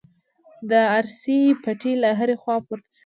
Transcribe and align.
د 0.69 0.71
ارسي 0.97 1.39
پټې 1.63 1.93
له 2.03 2.09
هرې 2.19 2.35
خوا 2.41 2.55
پورته 2.67 2.91
شوې. 2.95 2.99